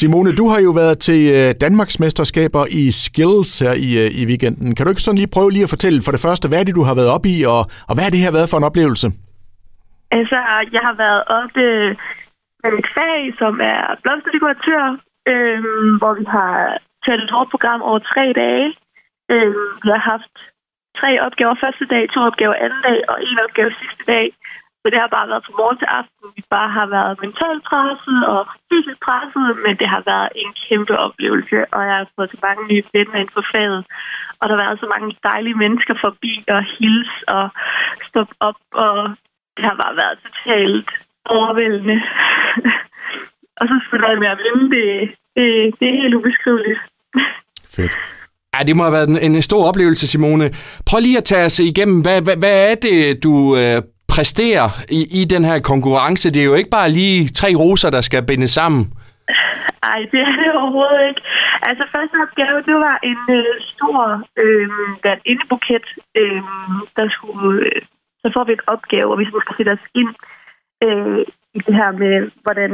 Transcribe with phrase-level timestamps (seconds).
[0.00, 4.22] Simone, du har jo været til øh, Danmarks mesterskaber i skills her i, øh, i
[4.30, 4.68] weekenden.
[4.74, 6.78] Kan du ikke sådan lige prøve lige at fortælle for det første, hvad er det,
[6.80, 9.06] du har været op i, og, og hvad er det her været for en oplevelse?
[10.18, 10.38] Altså,
[10.76, 11.88] jeg har været oppe øh,
[12.62, 14.82] med et fag, som er blomsterdekoratør,
[15.32, 15.58] øh,
[16.00, 16.52] hvor vi har
[17.04, 18.68] taget et hårdt program over tre dage.
[19.32, 19.54] Øh,
[19.84, 20.34] vi har haft
[21.00, 24.26] tre opgaver første dag, to opgaver anden dag og en opgave sidste dag.
[24.86, 26.26] Så det har bare været fra morgen til aften.
[26.36, 30.94] Vi bare har været mentalt presset og fysisk presset, men det har været en kæmpe
[31.06, 33.82] oplevelse, og jeg har fået så mange nye venner ind for faget.
[34.38, 37.44] Og der har været så mange dejlige mennesker forbi og hils og
[38.08, 38.96] stoppe op, og
[39.56, 40.90] det har bare været totalt
[41.36, 41.98] overvældende.
[43.60, 44.86] og så spiller jeg med at vinde, det,
[45.36, 45.46] det,
[45.78, 46.80] det er helt ubeskriveligt.
[47.74, 47.94] Fedt.
[48.54, 50.46] Ja, det må have været en, en stor oplevelse, Simone.
[50.88, 53.82] Prøv lige at tage os igennem, hvad, hvad, hvad er det, du øh,
[54.16, 54.66] præstere
[54.98, 56.32] i, i den her konkurrence?
[56.34, 58.82] Det er jo ikke bare lige tre roser, der skal bindes sammen.
[59.86, 61.22] Nej, det er det overhovedet ikke.
[61.68, 63.98] Altså, første opgave, det var en øh, stor
[64.42, 64.68] øh,
[65.32, 65.86] indebuket,
[66.20, 66.42] øh,
[66.96, 67.66] der skulle...
[67.66, 67.82] Øh,
[68.22, 70.12] så får vi en opgave, og vi skal sætte os ind
[70.86, 71.20] øh,
[71.58, 72.14] i det her med,
[72.44, 72.70] hvordan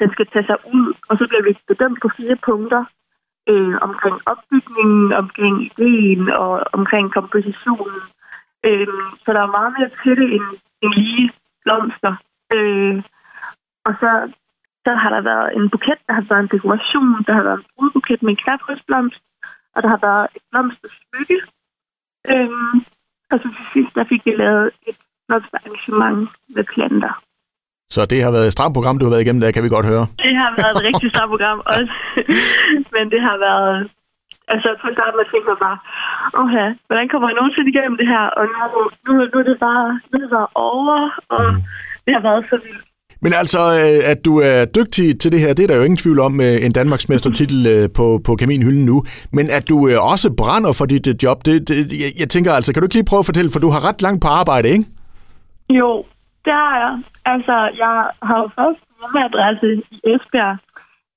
[0.00, 0.86] den skal tage sig ud.
[1.08, 2.82] Og så bliver vi bedømt på fire punkter
[3.52, 8.00] øh, omkring opbygningen, omkring ideen og omkring kompositionen.
[8.68, 8.86] Øh,
[9.22, 10.48] så der er meget mere til det end,
[10.84, 11.26] end lige
[11.64, 12.14] blomster.
[12.54, 12.96] Øh,
[13.86, 14.10] og så,
[14.84, 17.66] så har der været en buket, der har været en dekoration, der har været en
[17.74, 19.22] brudbuket med en knapfrøsblomst,
[19.74, 21.38] og der har været et blomstersmykke.
[22.32, 22.74] Øh,
[23.30, 27.14] og så til sidst, der fik vi lavet et blomsterarrangement med planter.
[27.94, 29.86] Så det har været et stramt program, du har været igennem, der kan vi godt
[29.92, 30.06] høre.
[30.26, 31.92] Det har været et rigtig stramt program også.
[32.94, 33.90] Men det har været...
[34.52, 35.78] Altså, på starten jeg tænkte jeg bare,
[36.38, 38.24] åh ja, hvordan kommer jeg nogensinde igennem det her?
[38.38, 40.98] Og nu, nu, nu er det bare, nu er det bare over,
[41.34, 41.62] og mm.
[42.04, 42.84] det har været så vildt.
[43.24, 46.02] Men altså, øh, at du er dygtig til det her, det er der jo ingen
[46.04, 49.04] tvivl om med en Danmarksmestertitel øh, på, på kaminhylden nu.
[49.32, 52.72] Men at du øh, også brænder for dit job, det, det, jeg, jeg tænker altså,
[52.72, 54.84] kan du ikke lige prøve at fortælle, for du har ret langt på arbejde, ikke?
[55.80, 56.04] Jo,
[56.44, 56.94] det har jeg.
[57.32, 57.94] Altså, jeg
[58.28, 60.56] har jo først hjemmeadresse i Esbjerg,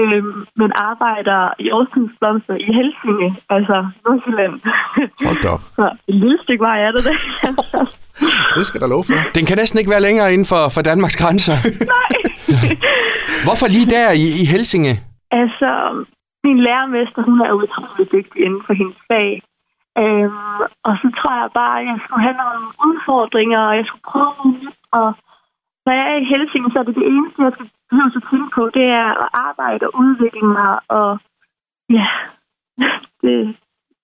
[0.00, 4.54] øhm, men arbejder i Aarhus Blomster i Helsinge, altså Nordsjælland.
[5.28, 5.62] Hold op.
[5.78, 7.18] Så et lille stykke vej er det der.
[8.56, 9.14] det skal der lov for.
[9.34, 11.56] Den kan næsten ikke være længere inden for, for Danmarks grænser.
[11.96, 12.12] Nej.
[13.46, 14.94] Hvorfor lige der i, i Helsinge?
[15.40, 15.70] Altså,
[16.46, 19.30] min lærermester, hun er utrolig dygtig inden for hendes fag.
[20.02, 24.06] Øhm, og så tror jeg bare, at jeg skulle have nogle udfordringer, og jeg skulle
[24.12, 24.78] prøve noget nyt.
[25.00, 25.08] Og
[25.86, 28.50] når jeg er i Helsinge, så er det det eneste, jeg skal behøve at tænke
[28.54, 30.78] på, det er at arbejde og udvikle mig.
[30.88, 31.18] Og
[31.90, 32.08] ja,
[33.22, 33.56] det,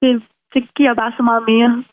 [0.00, 0.22] det,
[0.54, 1.84] det giver bare så meget mere.